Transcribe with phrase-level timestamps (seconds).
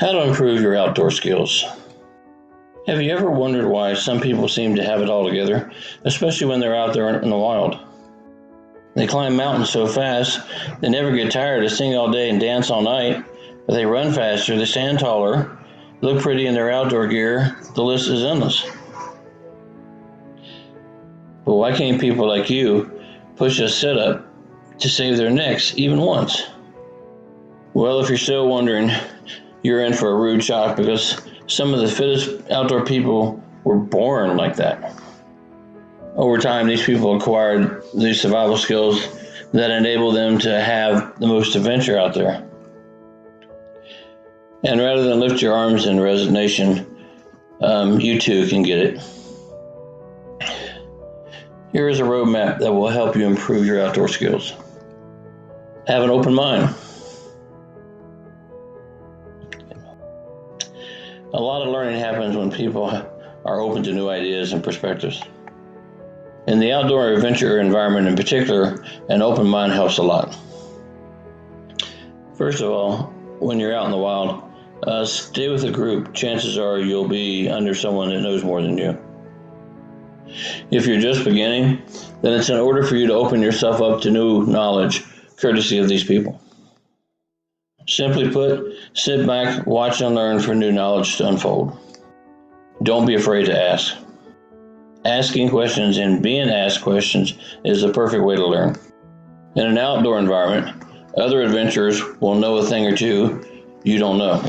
[0.00, 1.62] How to improve your outdoor skills.
[2.86, 5.70] Have you ever wondered why some people seem to have it all together,
[6.06, 7.78] especially when they're out there in the wild?
[8.94, 10.40] They climb mountains so fast,
[10.80, 13.22] they never get tired, they sing all day and dance all night,
[13.66, 15.58] but they run faster, they stand taller,
[16.00, 17.58] look pretty in their outdoor gear.
[17.74, 18.64] The list is endless.
[21.44, 23.02] But why can't people like you
[23.36, 24.26] push a sit up
[24.78, 26.46] to save their necks even once?
[27.74, 28.90] Well, if you're still wondering,
[29.62, 34.36] you're in for a rude shock because some of the fittest outdoor people were born
[34.36, 34.94] like that.
[36.16, 39.06] Over time, these people acquired these survival skills
[39.52, 42.46] that enable them to have the most adventure out there.
[44.62, 46.86] And rather than lift your arms in resignation,
[47.60, 49.00] um, you too can get it.
[51.72, 54.54] Here is a roadmap that will help you improve your outdoor skills.
[55.86, 56.74] Have an open mind.
[61.32, 62.86] A lot of learning happens when people
[63.44, 65.22] are open to new ideas and perspectives.
[66.48, 70.36] In the outdoor adventure environment in particular, an open mind helps a lot.
[72.36, 74.42] First of all, when you're out in the wild,
[74.82, 76.14] uh, stay with a group.
[76.14, 78.98] Chances are you'll be under someone that knows more than you.
[80.72, 81.82] If you're just beginning,
[82.22, 85.04] then it's in order for you to open yourself up to new knowledge,
[85.36, 86.40] courtesy of these people.
[87.90, 91.76] Simply put, sit back, watch and learn for new knowledge to unfold.
[92.84, 93.96] Don't be afraid to ask.
[95.04, 98.76] Asking questions and being asked questions is the perfect way to learn.
[99.56, 100.84] In an outdoor environment,
[101.16, 103.44] other adventurers will know a thing or two
[103.82, 104.40] you don't know.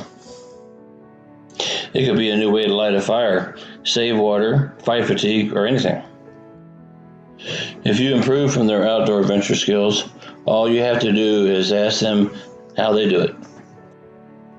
[1.96, 5.66] It could be a new way to light a fire, save water, fight fatigue, or
[5.66, 6.04] anything.
[7.84, 10.08] If you improve from their outdoor adventure skills,
[10.46, 12.32] all you have to do is ask them
[12.78, 13.36] how they do it.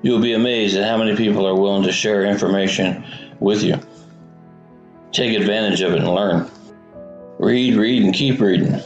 [0.01, 3.03] You'll be amazed at how many people are willing to share information
[3.39, 3.79] with you.
[5.11, 6.49] Take advantage of it and learn.
[7.39, 8.79] Read, read, and keep reading.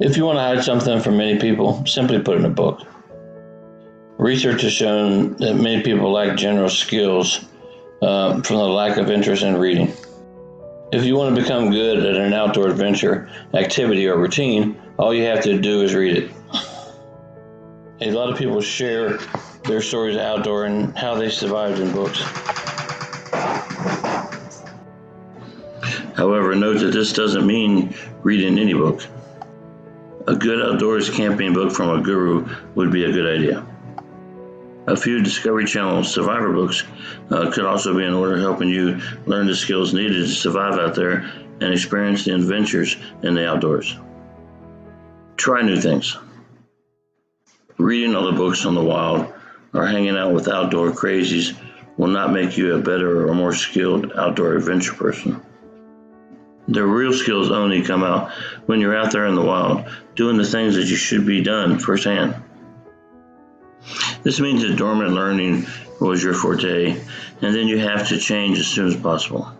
[0.00, 2.82] If you want to hide something from many people, simply put it in a book.
[4.18, 7.44] Research has shown that many people lack general skills
[8.02, 9.92] uh, from the lack of interest in reading.
[10.92, 15.24] If you want to become good at an outdoor adventure, activity, or routine, all you
[15.24, 16.30] have to do is read it.
[18.02, 19.18] A lot of people share
[19.64, 22.18] their stories outdoor and how they survived in books.
[26.16, 29.02] However, note that this doesn't mean reading any book.
[30.26, 33.66] A good outdoors camping book from a guru would be a good idea.
[34.86, 36.84] A few Discovery Channel survivor books
[37.30, 40.94] uh, could also be in order helping you learn the skills needed to survive out
[40.94, 43.94] there and experience the adventures in the outdoors.
[45.36, 46.16] Try new things.
[47.80, 49.32] Reading other books on the wild
[49.72, 51.58] or hanging out with outdoor crazies
[51.96, 55.40] will not make you a better or more skilled outdoor adventure person.
[56.68, 58.32] The real skills only come out
[58.66, 61.78] when you're out there in the wild, doing the things that you should be done
[61.78, 62.34] firsthand.
[64.24, 65.64] This means that dormant learning
[66.02, 69.50] was your forte, and then you have to change as soon as possible.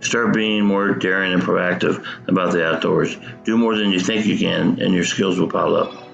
[0.00, 3.16] Start being more daring and proactive about the outdoors.
[3.44, 6.09] Do more than you think you can, and your skills will pile up.